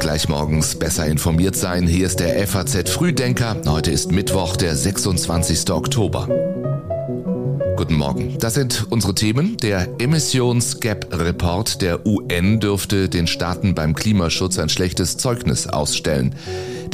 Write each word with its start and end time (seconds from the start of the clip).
Gleich 0.00 0.26
morgens 0.30 0.74
besser 0.76 1.06
informiert 1.06 1.54
sein. 1.54 1.86
Hier 1.86 2.06
ist 2.06 2.18
der 2.18 2.46
FAZ 2.46 2.88
Frühdenker. 2.88 3.60
Heute 3.66 3.90
ist 3.90 4.10
Mittwoch, 4.10 4.56
der 4.56 4.74
26. 4.74 5.70
Oktober. 5.70 6.26
Guten 7.76 7.96
Morgen. 7.96 8.38
Das 8.38 8.54
sind 8.54 8.86
unsere 8.88 9.14
Themen. 9.14 9.58
Der 9.58 9.86
Emissions-Gap-Report 9.98 11.82
der 11.82 12.06
UN 12.06 12.60
dürfte 12.60 13.10
den 13.10 13.26
Staaten 13.26 13.74
beim 13.74 13.94
Klimaschutz 13.94 14.58
ein 14.58 14.70
schlechtes 14.70 15.18
Zeugnis 15.18 15.66
ausstellen. 15.66 16.34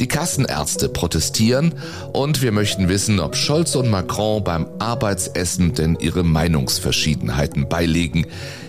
Die 0.01 0.07
Kassenärzte 0.07 0.89
protestieren 0.89 1.75
und 2.11 2.41
wir 2.41 2.51
möchten 2.51 2.89
wissen, 2.89 3.19
ob 3.19 3.35
Scholz 3.35 3.75
und 3.75 3.91
Macron 3.91 4.43
beim 4.43 4.65
Arbeitsessen 4.79 5.75
denn 5.75 5.95
ihre 5.99 6.23
Meinungsverschiedenheiten 6.23 7.69
beilegen. 7.69 8.25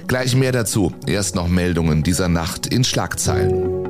Gleich 0.09 0.37
mehr 0.37 0.53
dazu. 0.53 0.93
Erst 1.07 1.35
noch 1.35 1.49
Meldungen 1.49 2.03
dieser 2.03 2.29
Nacht 2.29 2.67
in 2.67 2.85
Schlagzeilen. 2.85 3.89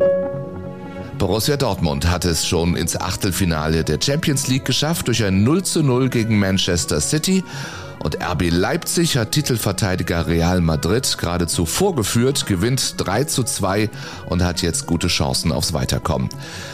Borussia 1.18 1.56
Dortmund 1.56 2.08
hat 2.08 2.24
es 2.24 2.46
schon 2.46 2.76
ins 2.76 2.96
Achtelfinale 2.96 3.82
der 3.82 3.98
Champions 4.00 4.46
League 4.46 4.64
geschafft 4.64 5.08
durch 5.08 5.24
ein 5.24 5.42
0 5.42 5.64
zu 5.64 5.82
0 5.82 6.10
gegen 6.10 6.38
Manchester 6.38 7.00
City 7.00 7.42
und 8.02 8.22
RB 8.22 8.50
Leipzig 8.50 9.16
hat 9.16 9.32
Titelverteidiger 9.32 10.26
Real 10.26 10.60
Madrid 10.60 11.16
geradezu 11.18 11.66
vorgeführt, 11.66 12.46
gewinnt 12.46 12.94
3 12.96 13.24
zu 13.24 13.44
2 13.44 13.90
und 14.26 14.42
hat 14.42 14.60
jetzt 14.60 14.86
gute 14.86 15.06
Chancen 15.06 15.52
aufs 15.52 15.72
Weiterkommen. 15.72 16.28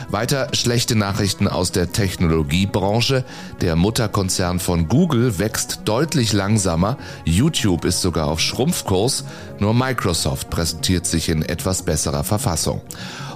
Weiter 0.09 0.49
schlechte 0.55 0.97
Nachrichten 0.97 1.47
aus 1.47 1.71
der 1.71 1.93
Technologiebranche. 1.93 3.25
Der 3.61 3.77
Mutterkonzern 3.77 4.59
von 4.59 4.89
Google 4.89 5.39
wächst 5.39 5.81
deutlich 5.85 6.33
langsamer. 6.33 6.97
YouTube 7.27 7.85
ist 7.85 8.01
sogar 8.01 8.29
auf 8.29 8.41
Schrumpfkurs. 8.41 9.25
Nur 9.59 9.75
Microsoft 9.75 10.49
präsentiert 10.49 11.05
sich 11.05 11.29
in 11.29 11.43
etwas 11.43 11.83
besserer 11.83 12.25
Verfassung. 12.25 12.81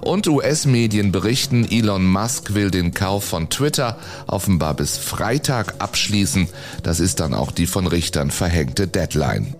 Und 0.03 0.27
US-Medien 0.27 1.13
berichten, 1.13 1.65
Elon 1.71 2.05
Musk 2.05 2.55
will 2.55 2.73
den 2.73 2.93
Kauf 2.93 3.25
von 3.25 3.51
Twitter 3.51 3.97
offenbar 4.27 4.75
bis 4.75 4.99
Freitag 4.99 5.77
abschließen. 5.79 6.49
Das 6.83 6.99
ist 6.99 7.21
dann 7.21 7.35
auch 7.35 7.53
die 7.53 7.69
von 7.69 7.82
Richtern 7.87 8.31
verhängte 8.31 8.87
Deadline. 8.87 9.55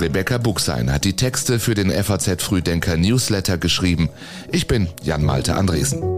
Rebecca 0.00 0.38
Buchsein 0.38 0.92
hat 0.92 1.04
die 1.04 1.14
Texte 1.14 1.58
für 1.58 1.74
den 1.74 1.90
FAZ 1.90 2.42
Frühdenker 2.42 2.96
Newsletter 2.96 3.58
geschrieben. 3.58 4.08
Ich 4.50 4.66
bin 4.66 4.88
Jan 5.02 5.24
Malte 5.24 5.54
Andresen. 5.54 6.13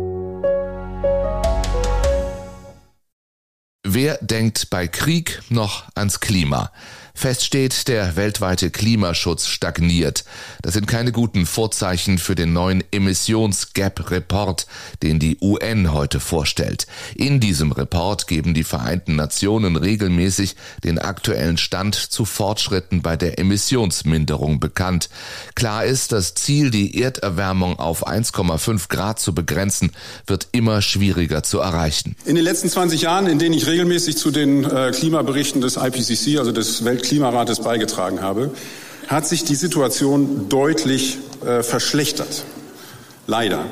Wer 3.96 4.18
denkt 4.20 4.68
bei 4.68 4.88
Krieg 4.88 5.40
noch 5.48 5.84
ans 5.94 6.20
Klima? 6.20 6.70
Fest 7.14 7.46
steht, 7.46 7.88
der 7.88 8.14
weltweite 8.16 8.70
Klimaschutz 8.70 9.46
stagniert. 9.46 10.24
Das 10.60 10.74
sind 10.74 10.86
keine 10.86 11.12
guten 11.12 11.46
Vorzeichen 11.46 12.18
für 12.18 12.34
den 12.34 12.52
neuen 12.52 12.84
Emissions-Gap-Report, 12.92 14.66
den 15.02 15.18
die 15.18 15.38
UN 15.40 15.94
heute 15.94 16.20
vorstellt. 16.20 16.86
In 17.14 17.40
diesem 17.40 17.72
Report 17.72 18.26
geben 18.26 18.52
die 18.52 18.64
Vereinten 18.64 19.16
Nationen 19.16 19.76
regelmäßig 19.76 20.56
den 20.84 20.98
aktuellen 20.98 21.56
Stand 21.56 21.94
zu 21.94 22.26
Fortschritten 22.26 23.00
bei 23.00 23.16
der 23.16 23.38
Emissionsminderung 23.38 24.60
bekannt. 24.60 25.08
Klar 25.54 25.86
ist, 25.86 26.12
das 26.12 26.34
Ziel, 26.34 26.70
die 26.70 27.00
Erderwärmung 27.00 27.78
auf 27.78 28.06
1,5 28.06 28.90
Grad 28.90 29.20
zu 29.20 29.34
begrenzen, 29.34 29.92
wird 30.26 30.48
immer 30.52 30.82
schwieriger 30.82 31.42
zu 31.42 31.60
erreichen. 31.60 32.14
In 32.26 32.34
den 32.34 32.44
letzten 32.44 32.68
20 32.68 33.00
Jahren, 33.00 33.26
in 33.26 33.38
denen 33.38 33.54
ich 33.54 33.66
regelmäßig 33.66 33.85
zu 34.16 34.30
den 34.30 34.64
äh, 34.64 34.90
Klimaberichten 34.92 35.60
des 35.60 35.76
IPCC, 35.76 36.38
also 36.38 36.52
des 36.52 36.84
Welt 36.84 37.02
Klimarates 37.02 37.60
beigetragen 37.60 38.20
habe, 38.20 38.50
hat 39.08 39.26
sich 39.26 39.44
die 39.44 39.54
Situation 39.54 40.48
deutlich 40.48 41.18
äh, 41.44 41.62
verschlechtert. 41.62 42.44
Leider 43.26 43.64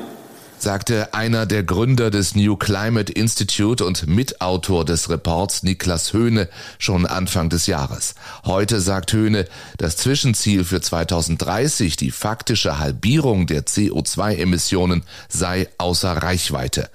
sagte 0.57 1.13
einer 1.13 1.45
der 1.45 1.63
Gründer 1.63 2.09
des 2.09 2.35
New 2.35 2.55
Climate 2.55 3.11
Institute 3.11 3.85
und 3.85 4.07
Mitautor 4.07 4.85
des 4.85 5.09
Reports 5.09 5.63
Niklas 5.63 6.13
Höhne 6.13 6.49
schon 6.79 7.05
Anfang 7.05 7.49
des 7.49 7.67
Jahres. 7.67 8.15
Heute 8.45 8.79
sagt 8.79 9.13
Höhne, 9.13 9.45
das 9.77 9.97
Zwischenziel 9.97 10.63
für 10.63 10.81
2030, 10.81 11.97
die 11.97 12.11
faktische 12.11 12.79
Halbierung 12.79 13.47
der 13.47 13.65
CO2-Emissionen, 13.65 15.03
sei 15.29 15.67
außer 15.77 16.11
Reichweite. 16.11 16.89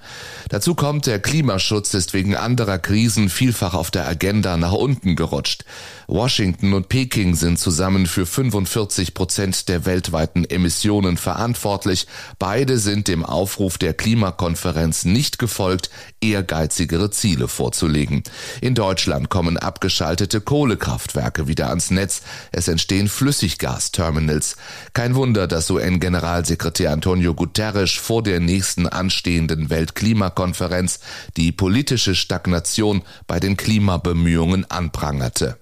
Dazu 0.49 0.75
kommt, 0.75 1.05
der 1.05 1.19
Klimaschutz 1.19 1.93
ist 1.93 2.13
wegen 2.13 2.35
anderer 2.35 2.79
Krisen 2.79 3.29
vielfach 3.29 3.73
auf 3.73 3.91
der 3.91 4.07
Agenda 4.07 4.57
nach 4.57 4.73
unten 4.73 5.15
gerutscht. 5.15 5.63
Washington 6.07 6.73
und 6.73 6.89
Peking 6.89 7.35
sind 7.35 7.57
zusammen 7.57 8.05
für 8.05 8.25
45 8.25 9.13
Prozent 9.13 9.69
der 9.69 9.85
weltweiten 9.85 10.43
Emissionen 10.43 11.15
verantwortlich. 11.15 12.05
Beide 12.37 12.79
sind 12.79 13.07
dem 13.07 13.25
Aufruf 13.51 13.77
der 13.77 13.93
Klimakonferenz 13.93 15.03
nicht 15.03 15.37
gefolgt, 15.37 15.89
ehrgeizigere 16.21 17.11
Ziele 17.11 17.49
vorzulegen. 17.49 18.23
In 18.61 18.75
Deutschland 18.75 19.27
kommen 19.27 19.57
abgeschaltete 19.57 20.39
Kohlekraftwerke 20.39 21.49
wieder 21.49 21.67
ans 21.67 21.91
Netz. 21.91 22.21
Es 22.53 22.69
entstehen 22.69 23.09
Flüssiggasterminals. 23.09 24.55
Kein 24.93 25.15
Wunder, 25.15 25.47
dass 25.47 25.69
UN-Generalsekretär 25.69 26.93
Antonio 26.93 27.33
Guterres 27.33 27.91
vor 27.91 28.23
der 28.23 28.39
nächsten 28.39 28.87
anstehenden 28.87 29.69
Weltklimakonferenz 29.69 31.01
die 31.35 31.51
politische 31.51 32.15
Stagnation 32.15 33.01
bei 33.27 33.41
den 33.41 33.57
Klimabemühungen 33.57 34.63
anprangerte. 34.71 35.57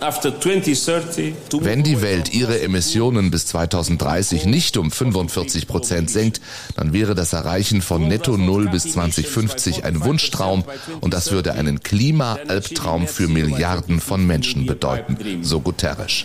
Wenn 0.00 1.82
die 1.82 2.02
Welt 2.02 2.34
ihre 2.34 2.60
Emissionen 2.60 3.30
bis 3.30 3.46
2030 3.46 4.46
nicht 4.46 4.76
um 4.76 4.90
45 4.90 5.66
Prozent 5.66 6.10
senkt, 6.10 6.40
dann 6.76 6.92
wäre 6.92 7.14
das 7.14 7.32
Erreichen 7.32 7.82
von 7.82 8.06
Netto 8.08 8.36
Null 8.36 8.68
bis 8.68 8.92
2050 8.92 9.84
ein 9.84 10.04
Wunschtraum 10.04 10.64
und 11.00 11.14
das 11.14 11.32
würde 11.32 11.52
einen 11.52 11.82
Klima-Albtraum 11.82 13.06
für 13.06 13.28
Milliarden 13.28 14.00
von 14.00 14.26
Menschen 14.26 14.66
bedeuten, 14.66 15.42
so 15.42 15.60
Guterres. 15.60 16.24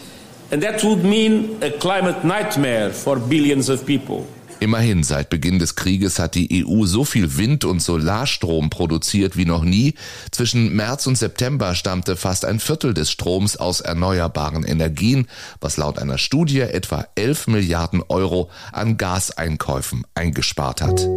And 0.52 0.64
that 0.64 0.84
would 0.84 1.04
mean 1.04 1.58
a 1.62 1.70
climate 1.70 2.26
nightmare 2.26 2.92
for 2.92 3.20
billions 3.20 3.70
of 3.70 3.86
people. 3.86 4.26
Immerhin, 4.60 5.04
seit 5.04 5.30
Beginn 5.30 5.58
des 5.58 5.76
Krieges 5.76 6.20
hat 6.20 6.36
die 6.36 6.66
EU 6.66 6.86
so 6.86 7.06
viel 7.06 7.38
Wind- 7.38 7.64
und 7.64 7.82
Solarstrom 7.82 8.70
produziert 8.70 9.38
wie 9.38 9.46
noch 9.46 9.64
nie. 9.64 9.94
Zwischen 10.32 10.76
März 10.76 11.08
und 11.08 11.18
September 11.18 11.76
stammte 11.76 12.18
fast 12.18 12.44
ein 12.44 12.60
Viertel 12.60 12.94
des 12.94 13.10
Stroms 13.10 13.56
aus 13.56 13.80
erneuerbaren 13.80 14.66
Energien, 14.66 15.28
was 15.62 15.78
laut 15.78 15.98
einer 15.98 16.18
Studie 16.18 16.60
etwa 16.60 17.06
11 17.16 17.48
Milliarden 17.48 18.04
Euro 18.10 18.50
an 18.74 18.98
Gaseinkäufen 18.98 20.06
eingespart 20.14 20.82
hat. 20.82 21.08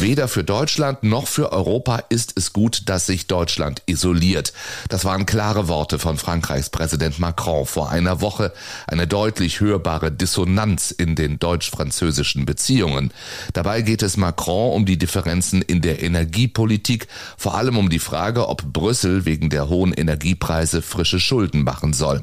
Weder 0.00 0.28
für 0.28 0.44
Deutschland 0.44 1.02
noch 1.02 1.26
für 1.26 1.50
Europa 1.50 2.00
ist 2.10 2.34
es 2.36 2.52
gut, 2.52 2.82
dass 2.88 3.06
sich 3.06 3.26
Deutschland 3.26 3.82
isoliert. 3.86 4.52
Das 4.88 5.04
waren 5.04 5.26
klare 5.26 5.66
Worte 5.66 5.98
von 5.98 6.16
Frankreichs 6.16 6.70
Präsident 6.70 7.18
Macron 7.18 7.66
vor 7.66 7.90
einer 7.90 8.20
Woche. 8.20 8.52
Eine 8.86 9.08
deutlich 9.08 9.58
hörbare 9.58 10.12
Dissonanz 10.12 10.92
in 10.92 11.16
den 11.16 11.40
deutsch-französischen 11.40 12.46
Beziehungen. 12.46 13.12
Dabei 13.52 13.82
geht 13.82 14.02
es 14.02 14.16
Macron 14.16 14.74
um 14.74 14.86
die 14.86 14.96
Differenzen 14.96 15.60
in 15.60 15.80
der 15.80 16.04
Energiepolitik, 16.04 17.08
vor 17.36 17.56
allem 17.56 17.76
um 17.76 17.90
die 17.90 17.98
Frage, 17.98 18.48
ob 18.48 18.62
Brüssel 18.72 19.24
wegen 19.24 19.50
der 19.50 19.68
hohen 19.68 19.92
Energiepreise 19.92 20.82
frische 20.82 21.18
Schulden 21.18 21.64
machen 21.64 21.94
soll. 21.94 22.22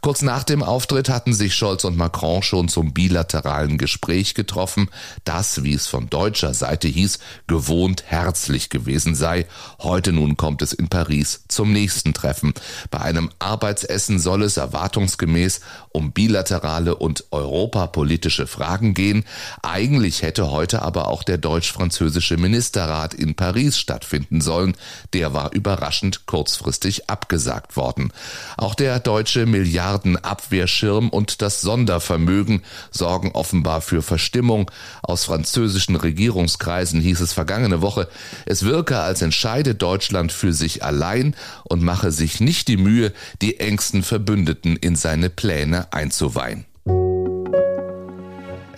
Kurz 0.00 0.22
nach 0.22 0.44
dem 0.44 0.62
Auftritt 0.62 1.10
hatten 1.10 1.34
sich 1.34 1.54
Scholz 1.54 1.84
und 1.84 1.98
Macron 1.98 2.42
schon 2.42 2.68
zum 2.68 2.94
bilateralen 2.94 3.49
bilateralen 3.50 3.78
Gespräch 3.78 4.34
getroffen, 4.34 4.88
das, 5.24 5.64
wie 5.64 5.74
es 5.74 5.86
von 5.86 6.08
deutscher 6.08 6.54
Seite 6.54 6.88
hieß, 6.88 7.18
gewohnt 7.46 8.04
herzlich 8.06 8.70
gewesen 8.70 9.14
sei. 9.14 9.46
Heute 9.80 10.12
nun 10.12 10.36
kommt 10.36 10.62
es 10.62 10.72
in 10.72 10.88
Paris 10.88 11.44
zum 11.48 11.72
nächsten 11.72 12.14
Treffen. 12.14 12.54
Bei 12.90 13.00
einem 13.00 13.30
Arbeitsessen 13.38 14.18
soll 14.18 14.42
es 14.42 14.56
erwartungsgemäß 14.56 15.60
um 15.92 16.12
bilaterale 16.12 16.94
und 16.94 17.24
europapolitische 17.32 18.46
Fragen 18.46 18.94
gehen. 18.94 19.24
Eigentlich 19.62 20.22
hätte 20.22 20.50
heute 20.50 20.82
aber 20.82 21.08
auch 21.08 21.24
der 21.24 21.38
deutsch-französische 21.38 22.36
Ministerrat 22.36 23.14
in 23.14 23.34
Paris 23.34 23.78
stattfinden 23.78 24.40
sollen. 24.40 24.76
Der 25.12 25.34
war 25.34 25.52
überraschend 25.52 26.26
kurzfristig 26.26 27.10
abgesagt 27.10 27.76
worden. 27.76 28.12
Auch 28.56 28.74
der 28.76 29.00
deutsche 29.00 29.46
Milliardenabwehrschirm 29.46 31.08
und 31.08 31.42
das 31.42 31.60
Sondervermögen 31.60 32.62
sorgen 32.90 33.29
sorgen 33.30 33.32
offenbar 33.32 33.80
für 33.80 34.02
Verstimmung. 34.02 34.70
Aus 35.02 35.24
französischen 35.24 35.96
Regierungskreisen 35.96 37.00
hieß 37.00 37.20
es 37.20 37.32
vergangene 37.32 37.80
Woche, 37.80 38.08
es 38.46 38.64
wirke, 38.64 38.98
als 38.98 39.22
entscheide 39.22 39.74
Deutschland 39.74 40.32
für 40.32 40.52
sich 40.52 40.82
allein 40.82 41.34
und 41.64 41.82
mache 41.82 42.10
sich 42.10 42.40
nicht 42.40 42.68
die 42.68 42.76
Mühe, 42.76 43.12
die 43.42 43.60
engsten 43.60 44.02
Verbündeten 44.02 44.76
in 44.76 44.96
seine 44.96 45.30
Pläne 45.30 45.92
einzuweihen. 45.92 46.69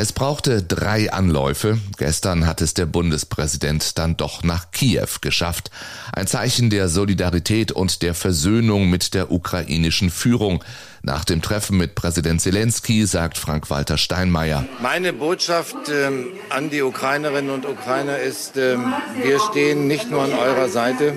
Es 0.02 0.12
brauchte 0.12 0.64
drei 0.64 1.12
Anläufe. 1.12 1.78
Gestern 1.96 2.44
hat 2.44 2.60
es 2.60 2.74
der 2.74 2.86
Bundespräsident 2.86 3.98
dann 3.98 4.16
doch 4.16 4.42
nach 4.42 4.72
Kiew 4.72 5.06
geschafft. 5.20 5.70
Ein 6.12 6.26
Zeichen 6.26 6.70
der 6.70 6.88
Solidarität 6.88 7.70
und 7.70 8.02
der 8.02 8.14
Versöhnung 8.14 8.90
mit 8.90 9.14
der 9.14 9.30
ukrainischen 9.30 10.10
Führung. 10.10 10.64
Nach 11.02 11.24
dem 11.24 11.40
Treffen 11.40 11.76
mit 11.76 11.94
Präsident 11.94 12.40
Zelensky 12.40 13.06
sagt 13.06 13.38
Frank-Walter 13.38 13.96
Steinmeier. 13.96 14.64
Meine 14.80 15.12
Botschaft 15.12 15.76
ähm, 15.88 16.32
an 16.50 16.68
die 16.68 16.82
Ukrainerinnen 16.82 17.52
und 17.52 17.64
Ukrainer 17.64 18.18
ist, 18.18 18.56
ähm, 18.56 18.92
wir 19.22 19.38
stehen 19.38 19.86
nicht 19.86 20.10
nur 20.10 20.22
an 20.22 20.32
eurer 20.32 20.68
Seite, 20.68 21.14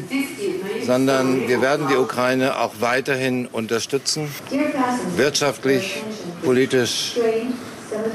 sondern 0.86 1.48
wir 1.48 1.60
werden 1.60 1.88
die 1.88 1.96
Ukraine 1.96 2.60
auch 2.60 2.74
weiterhin 2.82 3.48
unterstützen, 3.48 4.30
wirtschaftlich, 5.16 6.04
politisch 6.44 7.16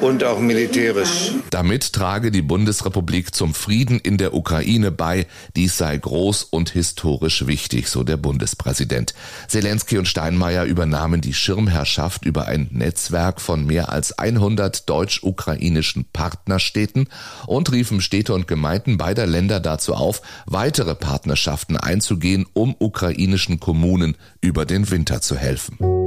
und 0.00 0.24
auch 0.24 0.40
militärisch. 0.40 1.32
Damit 1.50 1.92
trage 1.92 2.30
die 2.30 2.42
Bundesrepublik 2.42 3.34
zum 3.34 3.54
Frieden 3.54 3.98
in 3.98 4.16
der 4.16 4.34
Ukraine 4.34 4.90
bei. 4.90 5.26
Dies 5.56 5.76
sei 5.76 5.96
groß 5.96 6.44
und 6.44 6.70
historisch 6.70 7.46
wichtig, 7.46 7.88
so 7.88 8.02
der 8.02 8.16
Bundespräsident. 8.16 9.14
Zelensky 9.48 9.98
und 9.98 10.08
Steinmeier 10.08 10.64
übernahmen 10.64 11.20
die 11.20 11.34
Schirmherrschaft 11.34 12.24
über 12.24 12.46
ein 12.46 12.68
Netzwerk 12.70 13.40
von 13.40 13.66
mehr 13.66 13.90
als 13.90 14.18
100 14.18 14.88
deutsch-ukrainischen 14.88 16.06
Partnerstädten 16.12 17.08
und 17.46 17.70
riefen 17.72 18.00
Städte 18.00 18.34
und 18.34 18.48
Gemeinden 18.48 18.96
beider 18.96 19.26
Länder 19.26 19.60
dazu 19.60 19.94
auf, 19.94 20.22
weitere 20.46 20.94
Partnerschaften 20.94 21.76
einzugehen, 21.76 22.46
um 22.52 22.74
ukrainischen 22.78 23.60
Kommunen 23.60 24.16
über 24.40 24.64
den 24.64 24.90
Winter 24.90 25.20
zu 25.20 25.36
helfen. 25.36 25.99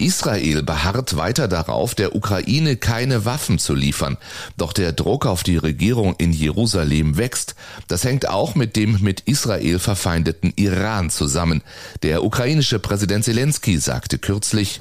Israel 0.00 0.62
beharrt 0.62 1.16
weiter 1.16 1.46
darauf, 1.48 1.94
der 1.94 2.14
Ukraine 2.16 2.76
keine 2.76 3.24
Waffen 3.24 3.58
zu 3.58 3.74
liefern. 3.74 4.16
Doch 4.56 4.72
der 4.72 4.92
Druck 4.92 5.26
auf 5.26 5.42
die 5.42 5.56
Regierung 5.56 6.14
in 6.16 6.32
Jerusalem 6.32 7.16
wächst. 7.16 7.54
Das 7.88 8.04
hängt 8.04 8.28
auch 8.28 8.54
mit 8.54 8.76
dem 8.76 9.00
mit 9.00 9.20
Israel 9.20 9.78
verfeindeten 9.78 10.52
Iran 10.56 11.10
zusammen. 11.10 11.62
Der 12.02 12.24
ukrainische 12.24 12.78
Präsident 12.78 13.24
Zelensky 13.24 13.78
sagte 13.78 14.18
kürzlich, 14.18 14.80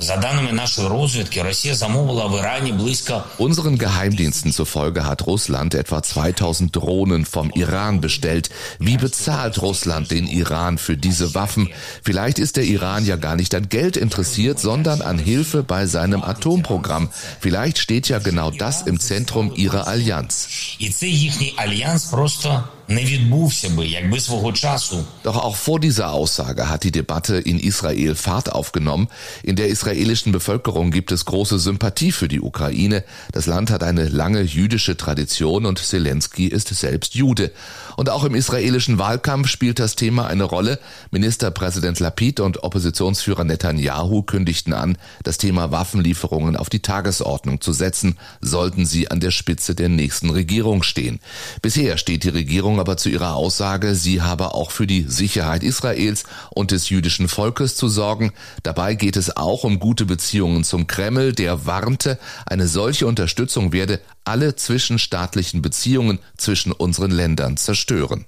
Unseren 3.37 3.77
Geheimdiensten 3.77 4.53
zufolge 4.53 5.05
hat 5.05 5.25
Russland 5.27 5.73
etwa 5.75 6.01
2000 6.01 6.75
Drohnen 6.75 7.25
vom 7.25 7.49
Iran 7.51 8.01
bestellt. 8.01 8.49
Wie 8.79 8.97
bezahlt 8.97 9.61
Russland 9.61 10.11
den 10.11 10.27
Iran 10.27 10.77
für 10.77 10.97
diese 10.97 11.35
Waffen? 11.35 11.69
Vielleicht 12.03 12.39
ist 12.39 12.55
der 12.57 12.63
Iran 12.63 13.05
ja 13.05 13.15
gar 13.15 13.35
nicht 13.35 13.53
an 13.55 13.69
Geld 13.69 13.97
interessiert, 13.97 14.59
sondern 14.59 15.01
an 15.01 15.08
Hilfe 15.17 15.63
bei 15.63 15.85
seinem 15.85 16.23
Atomprogramm. 16.23 17.09
Vielleicht 17.39 17.79
steht 17.79 18.09
ja 18.09 18.19
genau 18.19 18.51
das 18.51 18.83
im 18.83 18.99
Zentrum 18.99 19.53
ihrer 19.55 19.87
Allianz. 19.87 20.47
Doch 25.21 25.37
auch 25.37 25.55
vor 25.55 25.79
dieser 25.79 26.11
Aussage 26.11 26.69
hat 26.69 26.83
die 26.83 26.91
Debatte 26.91 27.35
in 27.35 27.59
Israel 27.59 28.15
Fahrt 28.15 28.51
aufgenommen. 28.51 29.09
In 29.43 29.55
der 29.55 29.67
israelischen 29.67 30.31
Bevölkerung 30.31 30.89
gibt 30.89 31.11
es 31.11 31.25
große 31.25 31.59
Sympathie 31.59 32.11
für 32.11 32.27
die 32.27 32.41
Ukraine. 32.41 33.03
Das 33.31 33.45
Land 33.45 33.69
hat 33.69 33.83
eine 33.83 34.07
lange 34.07 34.41
jüdische 34.41 34.97
Tradition 34.97 35.67
und 35.67 35.77
Zelensky 35.77 36.47
ist 36.47 36.69
selbst 36.69 37.13
Jude. 37.13 37.51
Und 37.95 38.09
auch 38.09 38.23
im 38.23 38.33
israelischen 38.33 38.97
Wahlkampf 38.97 39.49
spielt 39.49 39.77
das 39.77 39.95
Thema 39.95 40.25
eine 40.25 40.45
Rolle. 40.45 40.79
Ministerpräsident 41.11 41.99
Lapid 41.99 42.39
und 42.39 42.63
Oppositionsführer 42.63 43.43
Netanyahu 43.43 44.23
kündigten 44.23 44.73
an, 44.73 44.97
das 45.23 45.37
Thema 45.37 45.71
Waffenlieferungen 45.71 46.55
auf 46.55 46.69
die 46.69 46.79
Tagesordnung 46.79 47.61
zu 47.61 47.71
setzen, 47.71 48.17
sollten 48.41 48.87
sie 48.87 49.11
an 49.11 49.19
der 49.19 49.31
Spitze 49.31 49.75
der 49.75 49.89
nächsten 49.89 50.31
Regierung 50.31 50.81
stehen. 50.81 51.19
Bisher 51.61 51.97
steht 51.97 52.23
die 52.23 52.29
Regierung 52.29 52.78
aber 52.79 52.97
zu 52.97 53.09
ihrer 53.09 53.35
Aussage, 53.35 53.95
sie 53.95 54.21
habe 54.21 54.53
auch 54.53 54.71
für 54.71 54.87
die 54.87 55.03
Sicherheit 55.03 55.63
Israels 55.63 56.23
und 56.49 56.71
des 56.71 56.89
jüdischen 56.89 57.27
Volkes 57.27 57.75
zu 57.75 57.87
sorgen. 57.87 58.31
Dabei 58.63 58.95
geht 58.95 59.17
es 59.17 59.35
auch 59.35 59.63
um 59.63 59.79
gute 59.79 60.05
Beziehungen 60.05 60.63
zum 60.63 60.87
Kreml, 60.87 61.33
der 61.33 61.65
warnte, 61.65 62.17
eine 62.45 62.67
solche 62.67 63.07
Unterstützung 63.07 63.71
werde 63.71 63.99
alle 64.25 64.55
zwischenstaatlichen 64.55 65.61
Beziehungen 65.61 66.19
zwischen 66.37 66.71
unseren 66.71 67.11
Ländern 67.11 67.57
zerstören. 67.57 68.25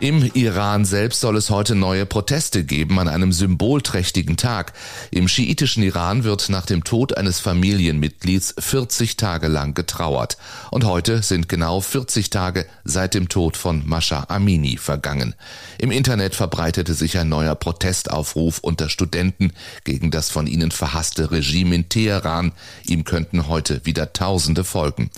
Im 0.00 0.30
Iran 0.32 0.86
selbst 0.86 1.20
soll 1.20 1.36
es 1.36 1.50
heute 1.50 1.74
neue 1.74 2.06
Proteste 2.06 2.64
geben 2.64 2.98
an 2.98 3.06
einem 3.06 3.32
symbolträchtigen 3.32 4.38
Tag. 4.38 4.72
Im 5.10 5.28
schiitischen 5.28 5.82
Iran 5.82 6.24
wird 6.24 6.48
nach 6.48 6.64
dem 6.64 6.84
Tod 6.84 7.18
eines 7.18 7.38
Familienmitglieds 7.38 8.54
40 8.58 9.18
Tage 9.18 9.48
lang 9.48 9.74
getrauert. 9.74 10.38
Und 10.70 10.84
heute 10.84 11.22
sind 11.22 11.50
genau 11.50 11.82
40 11.82 12.30
Tage 12.30 12.64
seit 12.82 13.12
dem 13.12 13.28
Tod 13.28 13.58
von 13.58 13.86
Mascha 13.86 14.24
Amini 14.28 14.78
vergangen. 14.78 15.34
Im 15.76 15.90
Internet 15.90 16.34
verbreitete 16.34 16.94
sich 16.94 17.18
ein 17.18 17.28
neuer 17.28 17.54
Protestaufruf 17.54 18.60
unter 18.60 18.88
Studenten 18.88 19.52
gegen 19.84 20.10
das 20.10 20.30
von 20.30 20.46
ihnen 20.46 20.70
verhasste 20.70 21.30
Regime 21.30 21.74
in 21.74 21.90
Teheran. 21.90 22.52
Ihm 22.86 23.04
könnten 23.04 23.48
heute 23.48 23.84
wieder 23.84 24.14
Tausende 24.14 24.64
folgen. 24.64 25.10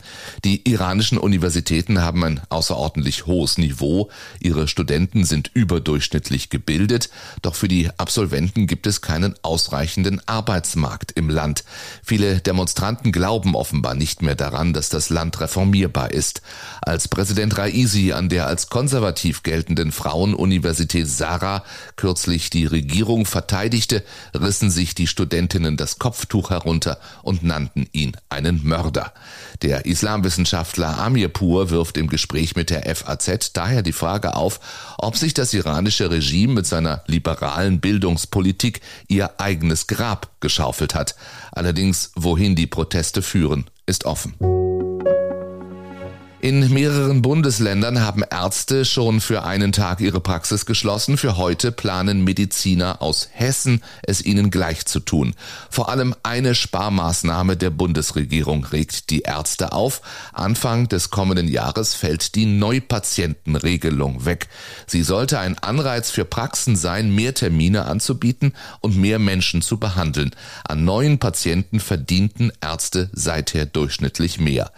Die 0.45 0.69
iranischen 0.69 1.19
Universitäten 1.19 2.01
haben 2.01 2.25
ein 2.25 2.41
außerordentlich 2.49 3.27
hohes 3.27 3.59
Niveau. 3.59 4.11
Ihre 4.41 4.72
Studenten 4.73 5.25
sind 5.25 5.51
überdurchschnittlich 5.53 6.49
gebildet, 6.49 7.11
doch 7.43 7.55
für 7.55 7.69
die 7.69 7.91
Absolventen 7.99 8.67
gibt 8.67 8.87
es 8.87 9.03
keinen 9.03 9.35
ausreichenden 9.43 10.27
Arbeitsmarkt 10.27 11.13
im 11.13 11.29
Land. 11.29 11.63
Viele 12.03 12.41
Demonstranten 12.41 13.13
glauben 13.13 13.55
offenbar 13.55 13.95
nicht 13.95 14.23
mehr 14.23 14.35
daran, 14.35 14.73
dass 14.73 14.89
das 14.89 15.11
Land 15.11 15.41
reformierbar 15.41 16.11
ist. 16.11 16.41
Als 16.81 17.07
Präsident 17.07 17.59
Raisi 17.59 18.13
an 18.13 18.31
der 18.31 18.47
als 18.47 18.71
konservativ 18.71 19.43
geltenden 19.43 19.93
Frauenuniversität 19.93 21.07
Sarah 21.07 21.65
kürzlich 21.97 22.49
die 22.49 22.65
Regierung 22.65 23.27
verteidigte, 23.27 24.03
rissen 24.35 24.71
sich 24.71 24.95
die 24.95 25.07
Studentinnen 25.07 25.77
das 25.77 25.99
Kopftuch 25.99 26.49
herunter 26.49 26.99
und 27.23 27.43
nannten 27.43 27.87
ihn 27.93 28.17
einen 28.31 28.65
Mörder. 28.65 29.13
Der 29.61 29.85
Islamwissenschaftler 29.85 30.99
Amirpur 30.99 31.69
wirft 31.69 31.99
im 31.99 32.09
Gespräch 32.09 32.57
mit 32.57 32.71
der 32.71 32.97
FAZ 32.97 33.53
daher 33.53 33.83
die 33.83 33.93
Frage 33.93 34.35
auf, 34.35 34.61
ob 34.99 35.17
sich 35.17 35.35
das 35.35 35.53
iranische 35.55 36.11
Regime 36.11 36.55
mit 36.55 36.67
seiner 36.67 37.03
liberalen 37.07 37.81
Bildungspolitik 37.81 38.81
ihr 39.09 39.41
eigenes 39.41 39.87
Grab 39.87 40.31
geschaufelt 40.41 40.95
hat. 40.95 41.15
Allerdings, 41.53 42.13
wohin 42.15 42.55
die 42.55 42.67
Proteste 42.67 43.23
führen, 43.23 43.67
ist 43.87 44.05
offen. 44.05 44.62
In 46.43 46.73
mehreren 46.73 47.23
Bundesländern 47.23 48.01
haben 48.01 48.25
Ärzte 48.29 48.85
schon 48.85 49.21
für 49.21 49.45
einen 49.45 49.71
Tag 49.71 50.01
ihre 50.01 50.19
Praxis 50.19 50.67
geschlossen. 50.67 51.17
Für 51.17 51.37
heute 51.37 51.71
planen 51.71 52.25
Mediziner 52.25 53.01
aus 53.01 53.29
Hessen, 53.31 53.81
es 54.03 54.25
ihnen 54.25 54.51
gleich 54.51 54.85
zu 54.85 54.99
tun. 54.99 55.35
Vor 55.71 55.89
allem 55.89 56.17
eine 56.25 56.57
Sparmaßnahme 56.57 57.57
der 57.57 57.71
Bundesregierung 57.71 58.65
regt 58.65 59.11
die 59.11 59.21
Ärzte 59.21 59.71
auf. 59.71 60.03
Anfang 60.33 60.89
des 60.89 61.11
kommenden 61.11 61.47
Jahres 61.47 61.95
fällt 61.95 62.35
die 62.35 62.47
Neupatientenregelung 62.47 64.25
weg. 64.25 64.49
Sie 64.89 65.05
sollte 65.05 65.39
ein 65.39 65.57
Anreiz 65.61 66.11
für 66.11 66.25
Praxen 66.25 66.75
sein, 66.75 67.15
mehr 67.15 67.35
Termine 67.35 67.85
anzubieten 67.85 68.53
und 68.81 68.97
mehr 68.97 69.21
Menschen 69.21 69.63
zu 69.63 69.79
behandeln. 69.79 70.33
An 70.65 70.85
neuen 70.85 71.21
Patienten 71.21 71.79
verdienten 71.79 72.51
Ärzte 72.61 73.11
seither 73.13 73.65
durchschnittlich 73.65 74.41
mehr. 74.41 74.73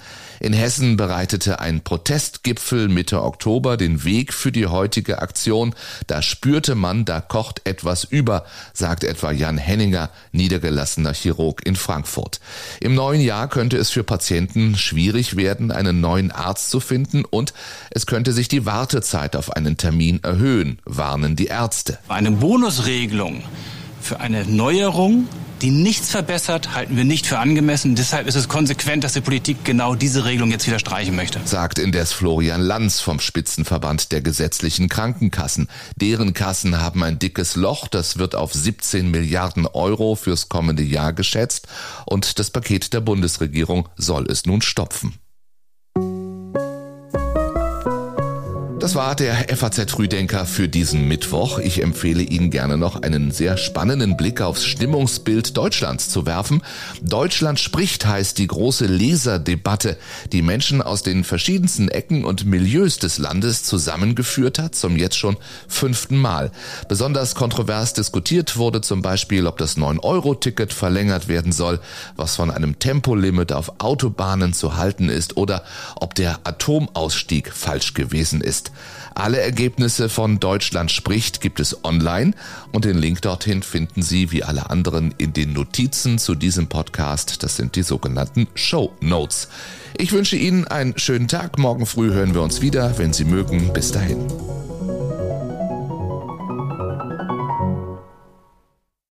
In 0.45 0.53
Hessen 0.53 0.99
bereitete 0.99 1.61
ein 1.61 1.81
Protestgipfel 1.81 2.89
Mitte 2.89 3.23
Oktober 3.23 3.79
den 3.79 4.05
Weg 4.05 4.35
für 4.35 4.53
die 4.53 4.67
heutige 4.67 5.23
Aktion. 5.23 5.75
Da 6.07 6.21
spürte 6.21 6.75
man, 6.75 7.07
da 7.07 7.23
kocht 7.23 7.63
etwas 7.65 8.05
über, 8.05 8.45
sagt 8.75 9.05
etwa 9.05 9.33
Jan 9.33 9.57
Henninger, 9.57 10.11
niedergelassener 10.33 11.15
Chirurg 11.15 11.65
in 11.65 11.77
Frankfurt. 11.77 12.41
Im 12.81 12.95
neuen 12.95 13.23
Jahr 13.23 13.49
könnte 13.49 13.79
es 13.79 13.89
für 13.89 14.05
Patienten 14.05 14.77
schwierig 14.77 15.37
werden, 15.37 15.73
einen 15.73 16.03
neuen 16.03 16.31
Arzt 16.31 16.69
zu 16.69 16.79
finden 16.79 17.25
und 17.25 17.55
es 17.89 18.05
könnte 18.05 18.35
sich 18.35 18.49
die 18.49 18.67
Wartezeit 18.67 19.37
auf 19.37 19.51
einen 19.51 19.79
Termin 19.79 20.23
erhöhen, 20.23 20.79
warnen 20.85 21.37
die 21.37 21.47
Ärzte. 21.47 21.99
Eine 22.09 22.33
Bonusregelung 22.33 23.43
für 24.03 24.21
eine 24.21 24.45
Neuerung 24.45 25.27
die 25.64 25.71
nichts 25.71 26.11
verbessert, 26.11 26.75
halten 26.75 26.94
wir 26.94 27.04
nicht 27.04 27.26
für 27.26 27.38
angemessen. 27.38 27.94
Deshalb 27.94 28.26
ist 28.26 28.35
es 28.35 28.49
konsequent, 28.49 29.02
dass 29.02 29.14
die 29.14 29.23
Politik 29.23 29.64
genau 29.64 29.94
diese 29.94 30.26
Regelung 30.26 30.50
jetzt 30.50 30.66
wieder 30.66 30.78
streichen 30.78 31.16
möchte. 31.16 31.40
Sagt 31.47 31.78
indes 31.78 32.12
Florian 32.12 32.61
Lanz 32.61 33.00
vom 33.00 33.18
Spitzenverband 33.18 34.12
der 34.12 34.21
gesetzlichen 34.21 34.90
Krankenkassen. 34.90 35.68
Deren 35.97 36.35
Kassen 36.35 36.83
haben 36.83 37.02
ein 37.02 37.18
dickes 37.18 37.56
Loch, 37.56 37.88
das 37.88 38.18
wird 38.18 38.35
auf 38.35 38.52
17 38.52 39.11
Milliarden 39.11 39.66
Euro 39.66 40.16
fürs 40.16 40.50
kommende 40.50 40.83
Jahr 40.83 41.14
geschätzt 41.14 41.66
und 42.04 42.38
das 42.38 42.50
Paket 42.50 42.92
der 42.92 43.00
Bundesregierung 43.00 43.88
soll 43.97 44.26
es 44.30 44.44
nun 44.44 44.61
stopfen. 44.61 45.14
Das 48.85 48.95
war 48.95 49.14
der 49.14 49.57
FAZ 49.57 49.91
Frühdenker 49.93 50.45
für 50.45 50.69
diesen 50.69 51.09
Mittwoch. 51.09 51.59
Ich 51.59 51.83
empfehle 51.83 52.23
Ihnen 52.23 52.50
gerne 52.50 52.76
noch 52.76 53.00
einen 53.00 53.31
sehr 53.31 53.57
spannenden 53.57 54.19
Blick 54.19 54.43
aufs 54.43 54.67
Stimmungsbild 54.67 55.57
Deutschlands 55.57 56.11
zu 56.11 56.26
werfen. 56.26 56.61
Deutschland 57.00 57.59
spricht 57.59 58.05
heißt 58.05 58.37
die 58.37 58.47
große 58.47 58.85
Leserdebatte, 58.85 59.97
die 60.33 60.43
Menschen 60.43 60.83
aus 60.83 61.03
den 61.03 61.25
verschiedensten 61.25 61.88
Ecken 61.88 62.26
und 62.26 62.45
Milieus 62.45 62.99
des 62.99 63.17
Landes 63.17 63.64
zusammengeführt 63.64 64.59
hat, 64.59 64.75
zum 64.75 64.99
jetzt 64.99 65.17
schon 65.17 65.38
fünften 65.67 66.19
Mal. 66.19 66.50
Besonders 66.87 67.35
kontrovers 67.35 67.95
diskutiert 67.95 68.59
wurde 68.59 68.83
zum 68.83 69.00
Beispiel, 69.00 69.47
ob 69.47 69.57
das 69.57 69.79
9-Euro-Ticket 69.79 70.75
verlängert 70.75 71.26
werden 71.26 71.53
soll, 71.53 71.81
was 72.17 72.37
von 72.37 72.50
einem 72.50 72.79
Tempolimit 72.79 73.50
auf 73.50 73.81
Autobahnen 73.81 74.53
zu 74.53 74.76
halten 74.76 75.09
ist 75.09 75.38
oder 75.38 75.64
ob 75.97 76.14
der 76.14 76.41
Atomausstieg 76.45 77.50
falsch 77.50 77.95
gewesen 77.95 78.43
ist. 78.43 78.74
Alle 79.14 79.40
Ergebnisse 79.40 80.09
von 80.09 80.40
Deutschland 80.40 80.90
spricht 80.90 81.40
gibt 81.40 81.61
es 81.61 81.85
online 81.85 82.33
und 82.73 82.85
den 82.85 82.99
Link 82.99 83.23
dorthin 83.23 83.62
finden 83.62 84.02
Sie 84.02 84.33
wie 84.33 84.43
alle 84.43 84.71
anderen 84.71 85.14
in 85.19 85.33
den 85.33 85.52
Notizen 85.52 86.19
zu 86.19 86.35
diesem 86.35 86.66
Podcast. 86.66 87.43
Das 87.43 87.57
sind 87.57 87.76
die 87.76 87.83
sogenannten 87.83 88.49
Show 88.54 88.93
Notes. 89.00 89.49
Ich 89.97 90.12
wünsche 90.12 90.37
Ihnen 90.37 90.66
einen 90.66 90.99
schönen 90.99 91.28
Tag. 91.28 91.59
Morgen 91.59 91.87
früh 91.87 92.12
hören 92.12 92.35
wir 92.35 92.43
uns 92.43 92.61
wieder, 92.61 92.99
wenn 92.99 93.12
Sie 93.12 93.25
mögen. 93.25 93.73
Bis 93.73 93.93
dahin. 93.93 94.26